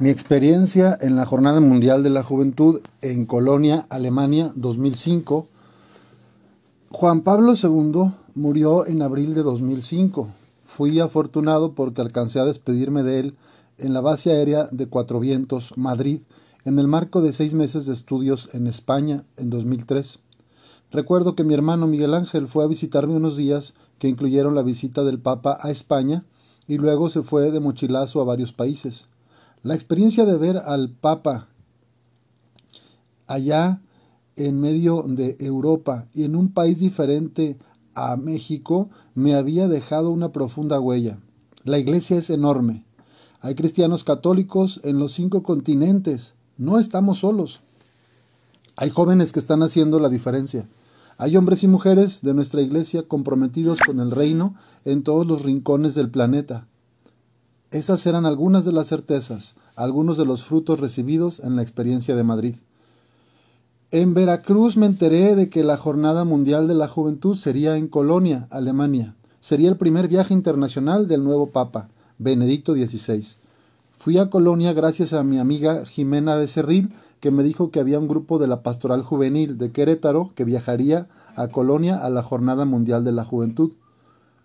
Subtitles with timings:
[0.00, 5.46] Mi experiencia en la Jornada Mundial de la Juventud en Colonia, Alemania, 2005.
[6.90, 10.30] Juan Pablo II murió en abril de 2005.
[10.64, 13.34] Fui afortunado porque alcancé a despedirme de él
[13.76, 16.22] en la base aérea de Cuatro Vientos, Madrid,
[16.64, 20.20] en el marco de seis meses de estudios en España en 2003.
[20.90, 25.04] Recuerdo que mi hermano Miguel Ángel fue a visitarme unos días que incluyeron la visita
[25.04, 26.24] del Papa a España
[26.66, 29.04] y luego se fue de mochilazo a varios países.
[29.62, 31.48] La experiencia de ver al Papa
[33.26, 33.82] allá
[34.36, 37.58] en medio de Europa y en un país diferente
[37.94, 41.18] a México me había dejado una profunda huella.
[41.64, 42.86] La iglesia es enorme.
[43.42, 46.32] Hay cristianos católicos en los cinco continentes.
[46.56, 47.60] No estamos solos.
[48.76, 50.66] Hay jóvenes que están haciendo la diferencia.
[51.18, 54.54] Hay hombres y mujeres de nuestra iglesia comprometidos con el reino
[54.86, 56.66] en todos los rincones del planeta.
[57.72, 62.24] Esas eran algunas de las certezas, algunos de los frutos recibidos en la experiencia de
[62.24, 62.56] Madrid.
[63.92, 68.48] En Veracruz me enteré de que la Jornada Mundial de la Juventud sería en Colonia,
[68.50, 69.14] Alemania.
[69.38, 73.24] Sería el primer viaje internacional del nuevo Papa, Benedicto XVI.
[73.92, 78.08] Fui a Colonia gracias a mi amiga Jimena Becerril, que me dijo que había un
[78.08, 83.04] grupo de la Pastoral Juvenil de Querétaro que viajaría a Colonia a la Jornada Mundial
[83.04, 83.72] de la Juventud.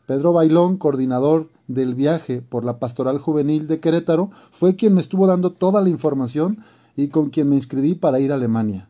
[0.06, 5.26] Pedro Bailón, coordinador del viaje por la Pastoral Juvenil de Querétaro, fue quien me estuvo
[5.26, 6.60] dando toda la información
[6.96, 8.90] y con quien me inscribí para ir a Alemania.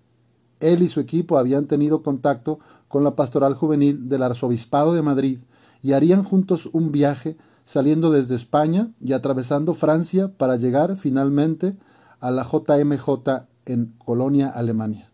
[0.60, 5.40] Él y su equipo habían tenido contacto con la Pastoral Juvenil del Arzobispado de Madrid
[5.82, 11.78] y harían juntos un viaje saliendo desde España y atravesando Francia para llegar finalmente
[12.20, 15.12] a la JMJ en Colonia, Alemania.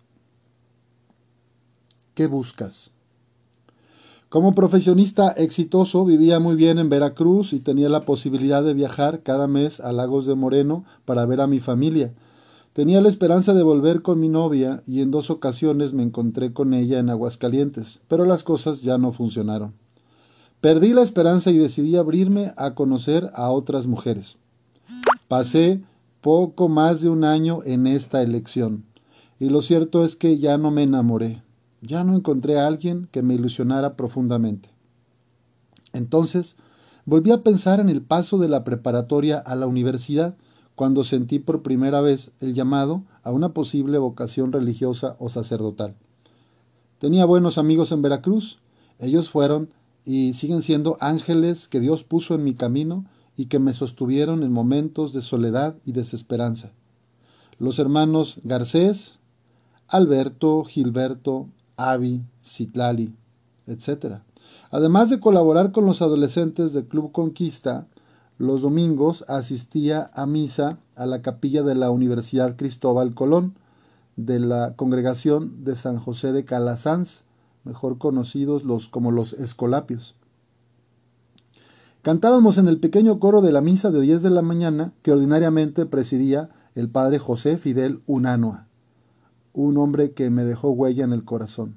[2.14, 2.92] ¿Qué buscas?
[4.32, 9.46] Como profesionista exitoso vivía muy bien en Veracruz y tenía la posibilidad de viajar cada
[9.46, 12.14] mes a Lagos de Moreno para ver a mi familia.
[12.72, 16.74] Tenía la esperanza de volver con mi novia y en dos ocasiones me encontré con
[16.74, 19.74] ella en Aguascalientes, pero las cosas ya no funcionaron.
[20.62, 24.38] Perdí la esperanza y decidí abrirme a conocer a otras mujeres.
[25.28, 25.82] Pasé
[26.22, 28.86] poco más de un año en esta elección,
[29.40, 31.44] y lo cierto es que ya no me enamoré
[31.82, 34.70] ya no encontré a alguien que me ilusionara profundamente.
[35.94, 36.56] Entonces,
[37.06, 40.36] volví a pensar en el paso de la preparatoria a la universidad,
[40.76, 45.96] cuando sentí por primera vez el llamado a una posible vocación religiosa o sacerdotal.
[46.98, 48.60] Tenía buenos amigos en Veracruz,
[49.00, 49.70] ellos fueron
[50.06, 53.06] y siguen siendo ángeles que Dios puso en mi camino
[53.36, 56.72] y que me sostuvieron en momentos de soledad y desesperanza.
[57.58, 59.20] Los hermanos Garcés,
[59.88, 63.16] Alberto, Gilberto, Avi, Citlali,
[63.68, 64.20] etc.
[64.70, 67.88] Además de colaborar con los adolescentes del Club Conquista,
[68.38, 73.56] los domingos asistía a misa a la capilla de la Universidad Cristóbal Colón,
[74.16, 77.24] de la congregación de San José de Calasanz,
[77.64, 80.16] mejor conocidos los, como los Escolapios.
[82.02, 85.86] Cantábamos en el pequeño coro de la misa de 10 de la mañana que ordinariamente
[85.86, 88.68] presidía el padre José Fidel Unanua
[89.54, 91.76] un hombre que me dejó huella en el corazón.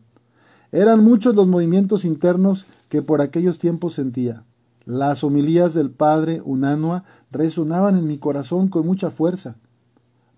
[0.73, 4.45] Eran muchos los movimientos internos que por aquellos tiempos sentía.
[4.85, 9.57] Las homilías del padre Unanua resonaban en mi corazón con mucha fuerza.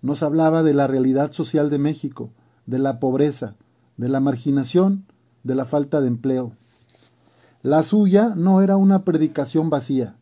[0.01, 2.29] Nos hablaba de la realidad social de México,
[2.65, 3.55] de la pobreza,
[3.97, 5.05] de la marginación,
[5.43, 6.53] de la falta de empleo.
[7.63, 10.15] La suya no era una predicación vacía.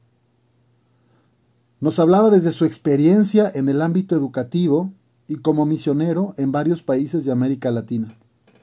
[1.82, 4.94] Nos hablaba desde su experiencia en el ámbito educativo,
[5.28, 8.16] y como misionero en varios países de América Latina.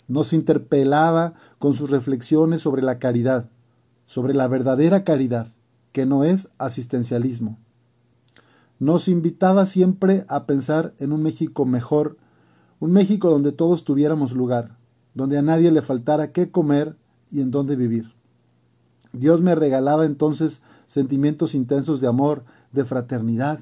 [0.08, 3.48] Nos interpelaba con sus reflexiones sobre la caridad,
[4.06, 5.48] sobre la verdadera caridad,
[5.92, 7.58] que no es asistencialismo.
[8.78, 12.16] Nos invitaba siempre a pensar en un México mejor,
[12.80, 14.76] un México donde todos tuviéramos lugar,
[15.14, 16.96] donde a nadie le faltara qué comer
[17.30, 18.12] y en dónde vivir.
[19.12, 23.60] Dios me regalaba entonces sentimientos intensos de amor, de fraternidad,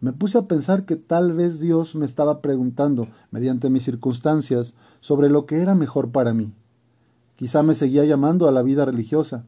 [0.00, 5.30] me puse a pensar que tal vez Dios me estaba preguntando, mediante mis circunstancias, sobre
[5.30, 6.54] lo que era mejor para mí.
[7.34, 9.46] Quizá me seguía llamando a la vida religiosa,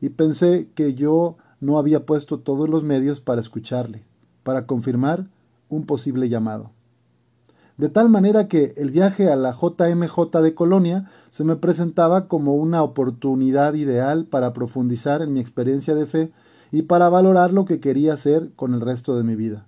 [0.00, 4.04] y pensé que yo no había puesto todos los medios para escucharle,
[4.42, 5.28] para confirmar
[5.68, 6.70] un posible llamado.
[7.76, 12.54] De tal manera que el viaje a la JMJ de Colonia se me presentaba como
[12.56, 16.32] una oportunidad ideal para profundizar en mi experiencia de fe
[16.72, 19.66] y para valorar lo que quería hacer con el resto de mi vida.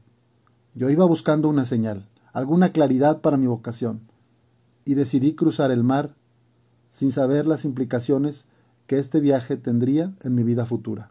[0.74, 4.00] Yo iba buscando una señal, alguna claridad para mi vocación,
[4.84, 6.14] y decidí cruzar el mar
[6.90, 8.46] sin saber las implicaciones
[8.86, 11.10] que este viaje tendría en mi vida futura.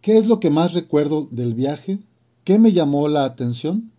[0.00, 2.00] ¿Qué es lo que más recuerdo del viaje?
[2.44, 3.92] ¿Qué me llamó la atención?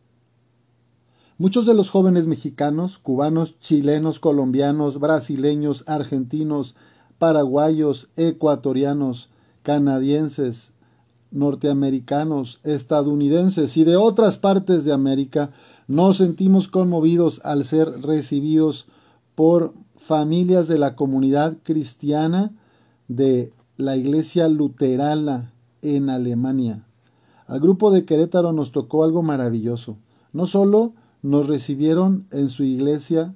[1.37, 6.75] Muchos de los jóvenes mexicanos, cubanos, chilenos, colombianos, brasileños, argentinos,
[7.17, 9.29] paraguayos, ecuatorianos,
[9.69, 10.73] canadienses,
[11.29, 15.51] norteamericanos, estadounidenses y de otras partes de América,
[15.87, 18.87] nos sentimos conmovidos al ser recibidos
[19.35, 22.51] por familias de la comunidad cristiana
[23.07, 26.83] de la Iglesia Luterana en Alemania.
[27.45, 29.97] Al grupo de Querétaro nos tocó algo maravilloso.
[30.33, 33.35] No solo nos recibieron en su iglesia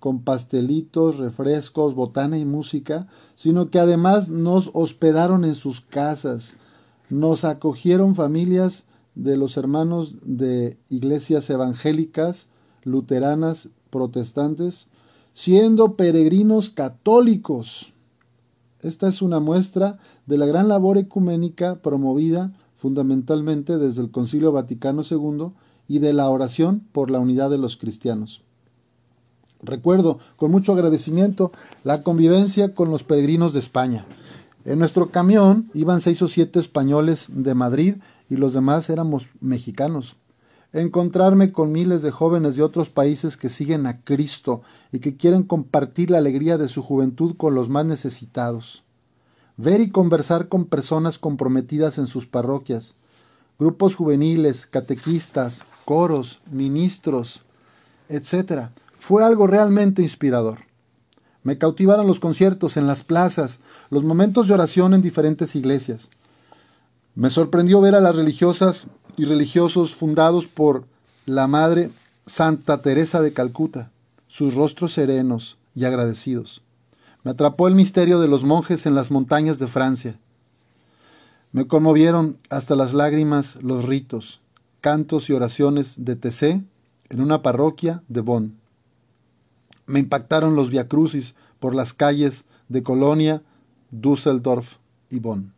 [0.00, 3.06] con pastelitos, refrescos, botana y música,
[3.36, 6.54] sino que además nos hospedaron en sus casas.
[7.10, 12.48] Nos acogieron familias de los hermanos de iglesias evangélicas,
[12.82, 14.88] luteranas, protestantes,
[15.34, 17.92] siendo peregrinos católicos.
[18.80, 25.02] Esta es una muestra de la gran labor ecuménica promovida fundamentalmente desde el Concilio Vaticano
[25.08, 25.52] II
[25.86, 28.42] y de la oración por la unidad de los cristianos.
[29.62, 31.52] Recuerdo con mucho agradecimiento
[31.84, 34.06] la convivencia con los peregrinos de España.
[34.64, 37.96] En nuestro camión iban seis o siete españoles de Madrid
[38.28, 40.16] y los demás éramos mexicanos.
[40.72, 44.62] Encontrarme con miles de jóvenes de otros países que siguen a Cristo
[44.92, 48.84] y que quieren compartir la alegría de su juventud con los más necesitados.
[49.56, 52.94] Ver y conversar con personas comprometidas en sus parroquias,
[53.58, 57.42] grupos juveniles, catequistas, coros, ministros,
[58.08, 58.70] etc.
[59.00, 60.58] Fue algo realmente inspirador.
[61.42, 66.10] Me cautivaron los conciertos en las plazas, los momentos de oración en diferentes iglesias.
[67.14, 70.84] Me sorprendió ver a las religiosas y religiosos fundados por
[71.24, 71.90] la Madre
[72.26, 73.90] Santa Teresa de Calcuta,
[74.28, 76.62] sus rostros serenos y agradecidos.
[77.24, 80.18] Me atrapó el misterio de los monjes en las montañas de Francia.
[81.52, 84.40] Me conmovieron hasta las lágrimas los ritos,
[84.82, 86.62] cantos y oraciones de Tessé
[87.08, 88.59] en una parroquia de Bonn.
[89.90, 93.42] Me impactaron los viacrucis por las calles de Colonia,
[93.90, 94.76] Düsseldorf
[95.10, 95.52] y Bonn.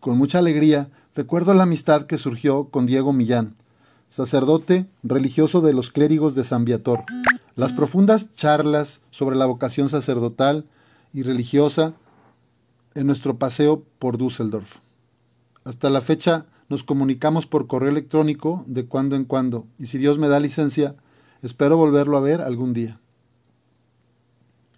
[0.00, 3.56] Con mucha alegría recuerdo la amistad que surgió con Diego Millán,
[4.08, 7.04] sacerdote religioso de los clérigos de San Viator.
[7.56, 10.64] Las profundas charlas sobre la vocación sacerdotal
[11.12, 11.92] y religiosa
[12.94, 14.76] en nuestro paseo por Düsseldorf.
[15.64, 20.18] Hasta la fecha nos comunicamos por correo electrónico de cuando en cuando y si Dios
[20.18, 20.96] me da licencia,
[21.44, 22.98] espero volverlo a ver algún día.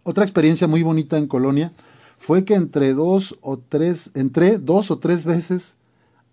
[0.02, 1.72] Otra experiencia muy bonita en Colonia
[2.18, 5.76] fue que entre dos o tres, entré dos o tres veces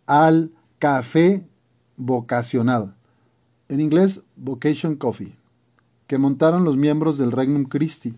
[0.05, 1.45] al café
[1.97, 2.95] vocacional,
[3.69, 5.35] en inglés Vocation Coffee,
[6.07, 8.15] que montaron los miembros del Regnum Christi,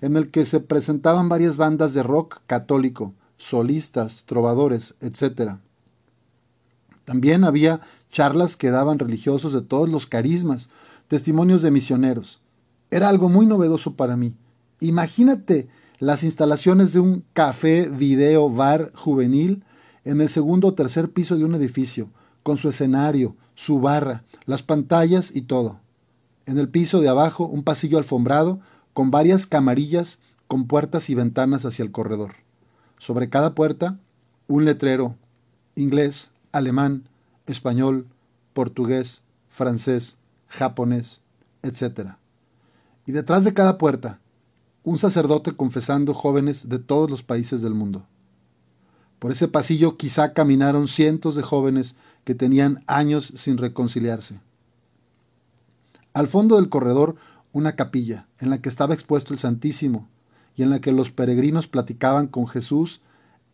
[0.00, 5.56] en el que se presentaban varias bandas de rock católico, solistas, trovadores, etc.
[7.04, 7.80] También había
[8.10, 10.70] charlas que daban religiosos de todos los carismas,
[11.14, 12.40] testimonios de misioneros.
[12.90, 14.34] Era algo muy novedoso para mí.
[14.80, 15.68] Imagínate
[16.00, 19.62] las instalaciones de un café, video, bar juvenil
[20.02, 22.10] en el segundo o tercer piso de un edificio,
[22.42, 25.78] con su escenario, su barra, las pantallas y todo.
[26.46, 28.58] En el piso de abajo un pasillo alfombrado
[28.92, 30.18] con varias camarillas
[30.48, 32.32] con puertas y ventanas hacia el corredor.
[32.98, 34.00] Sobre cada puerta
[34.48, 35.14] un letrero,
[35.76, 37.08] inglés, alemán,
[37.46, 38.08] español,
[38.52, 40.18] portugués, francés,
[40.54, 41.20] japonés,
[41.62, 42.12] etc.
[43.06, 44.20] Y detrás de cada puerta,
[44.84, 48.06] un sacerdote confesando jóvenes de todos los países del mundo.
[49.18, 54.40] Por ese pasillo quizá caminaron cientos de jóvenes que tenían años sin reconciliarse.
[56.12, 57.16] Al fondo del corredor,
[57.52, 60.08] una capilla, en la que estaba expuesto el Santísimo,
[60.56, 63.00] y en la que los peregrinos platicaban con Jesús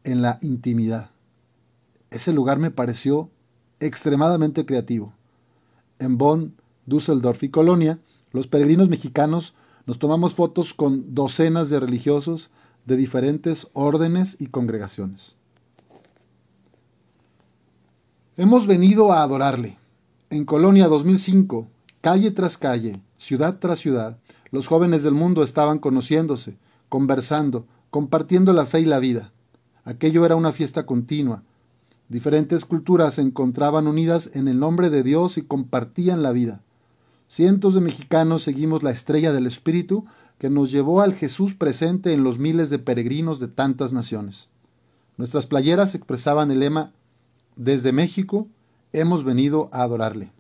[0.05, 1.11] en la intimidad.
[2.11, 3.31] Ese lugar me pareció
[3.79, 5.15] extremadamente creativo.
[5.99, 6.55] En Bonn,
[6.87, 8.01] Düsseldorf y Colonia,
[8.33, 9.55] los peregrinos mexicanos
[9.87, 12.51] nos tomamos fotos con docenas de religiosos
[12.87, 15.37] de diferentes órdenes y congregaciones.
[18.37, 19.79] Hemos venido a adorarle.
[20.31, 21.69] En Colonia 2005,
[22.01, 24.19] calle tras calle, ciudad tras ciudad,
[24.51, 26.57] los jóvenes del mundo estaban conociéndose,
[26.89, 29.33] conversando, compartiendo la fe y la vida.
[29.85, 31.43] Aquello era una fiesta continua,
[32.11, 36.61] Diferentes culturas se encontraban unidas en el nombre de Dios y compartían la vida.
[37.31, 40.05] Cientos de mexicanos seguimos la estrella del Espíritu
[40.39, 44.49] que nos llevó al Jesús presente en los miles de peregrinos de tantas naciones.
[45.17, 46.93] Nuestras playeras expresaban el lema
[47.55, 48.49] Desde México
[48.93, 50.33] hemos venido a adorarle.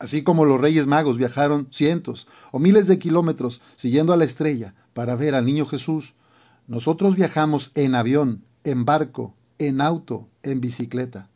[0.00, 4.74] Así como los Reyes Magos viajaron cientos o miles de kilómetros siguiendo a la estrella
[4.94, 6.14] para ver al niño Jesús,
[6.66, 11.28] nosotros viajamos en avión, en barco, en auto, en bicicleta,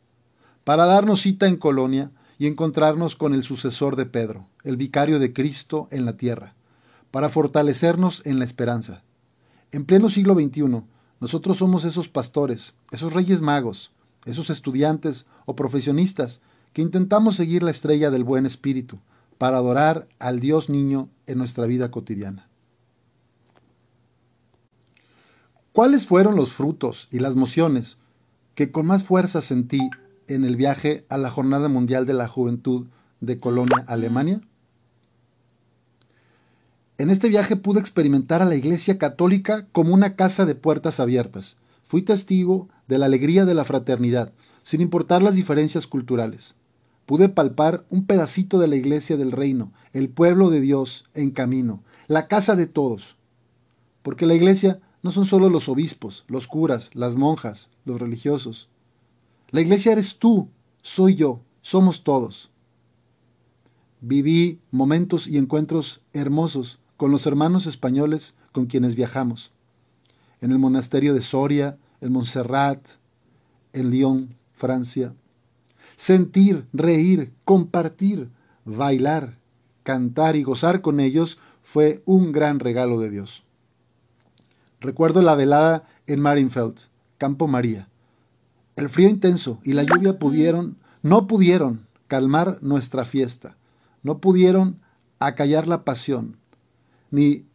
[0.65, 5.33] para darnos cita en Colonia y encontrarnos con el sucesor de Pedro, el vicario de
[5.33, 6.55] Cristo en la tierra,
[7.11, 9.03] para fortalecernos en la esperanza.
[9.71, 10.83] En pleno siglo XXI,
[11.19, 13.91] nosotros somos esos pastores, esos reyes magos,
[14.25, 16.41] esos estudiantes o profesionistas
[16.71, 18.99] que intentamos seguir la estrella del buen espíritu
[19.37, 22.47] para adorar al Dios niño en nuestra vida cotidiana.
[25.73, 27.99] ¿Cuáles fueron los frutos y las mociones
[28.55, 29.89] que con más fuerza sentí
[30.29, 32.87] en el viaje a la Jornada Mundial de la Juventud
[33.19, 34.41] de Colonia, Alemania?
[36.97, 41.57] En este viaje pude experimentar a la Iglesia Católica como una casa de puertas abiertas.
[41.83, 44.33] Fui testigo de la alegría de la fraternidad,
[44.63, 46.55] sin importar las diferencias culturales.
[47.05, 51.83] Pude palpar un pedacito de la Iglesia del Reino, el pueblo de Dios en camino,
[52.07, 53.17] la casa de todos.
[54.03, 58.69] Porque la Iglesia no son solo los obispos, los curas, las monjas, los religiosos.
[59.51, 60.49] La Iglesia eres tú,
[60.83, 62.51] soy yo, somos todos.
[63.99, 69.51] Viví momentos y encuentros hermosos con los hermanos españoles con quienes viajamos.
[70.39, 72.89] En el monasterio de Soria, en Montserrat,
[73.73, 75.15] en Lyon, Francia.
[75.95, 78.29] Sentir, reír, compartir,
[78.65, 79.39] bailar,
[79.81, 83.43] cantar y gozar con ellos fue un gran regalo de Dios.
[84.79, 86.77] Recuerdo la velada en Marienfeld,
[87.17, 87.89] Campo María.
[88.79, 93.57] El frío intenso y la lluvia pudieron, no pudieron calmar nuestra fiesta,
[94.03, 94.79] no pudieron
[95.19, 96.37] acallar la pasión,
[97.11, 97.45] ni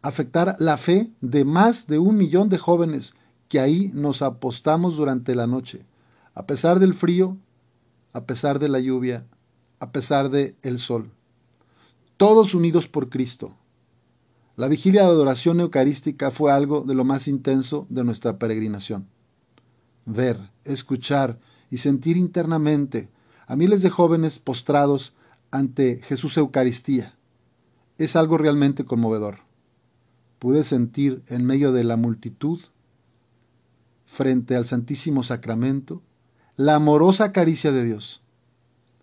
[0.00, 3.12] afectar la fe de más de un millón de jóvenes
[3.50, 5.84] que ahí nos apostamos durante la noche,
[6.32, 7.36] a pesar del frío,
[8.14, 9.26] a pesar de la lluvia,
[9.78, 11.10] a pesar del el sol.
[12.16, 13.58] Todos unidos por Cristo.
[14.56, 19.06] La vigilia de adoración eucarística fue algo de lo más intenso de nuestra peregrinación.
[20.04, 21.38] Ver, escuchar
[21.70, 23.08] y sentir internamente
[23.46, 25.14] a miles de jóvenes postrados
[25.50, 27.14] ante Jesús Eucaristía
[27.98, 29.38] es algo realmente conmovedor.
[30.38, 32.60] Pude sentir en medio de la multitud,
[34.04, 36.02] frente al Santísimo Sacramento,
[36.56, 38.22] la amorosa caricia de Dios.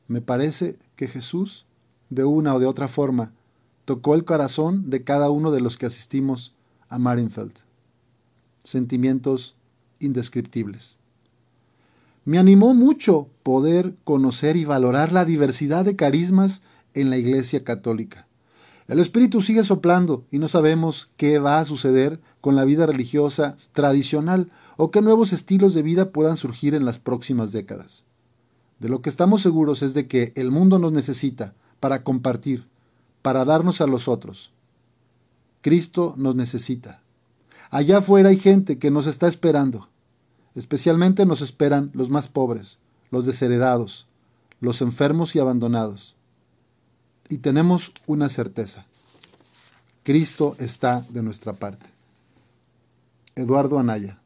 [0.07, 1.65] Me parece que Jesús,
[2.09, 3.31] de una o de otra forma,
[3.85, 6.53] tocó el corazón de cada uno de los que asistimos
[6.89, 7.53] a Marienfeld.
[8.63, 9.55] Sentimientos
[9.99, 10.97] indescriptibles.
[12.25, 16.61] Me animó mucho poder conocer y valorar la diversidad de carismas
[16.93, 18.27] en la Iglesia Católica.
[18.87, 23.57] El Espíritu sigue soplando y no sabemos qué va a suceder con la vida religiosa
[23.73, 28.05] tradicional o qué nuevos estilos de vida puedan surgir en las próximas décadas.
[28.79, 32.65] De lo que estamos seguros es de que el mundo nos necesita para compartir,
[33.21, 34.51] para darnos a los otros.
[35.61, 37.01] Cristo nos necesita.
[37.69, 39.89] Allá afuera hay gente que nos está esperando.
[40.55, 42.79] Especialmente nos esperan los más pobres,
[43.11, 44.07] los desheredados,
[44.59, 46.15] los enfermos y abandonados
[47.29, 48.85] y tenemos una certeza.
[50.03, 51.85] Cristo está de nuestra parte.
[53.35, 54.18] Eduardo Anaya